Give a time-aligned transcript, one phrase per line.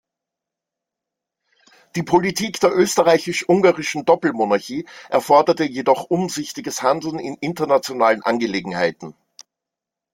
[1.95, 9.13] Die Politik der österreichisch-ungarischen Doppelmonarchie erforderte jedoch umsichtiges Handeln in internationalen Angelegenheiten.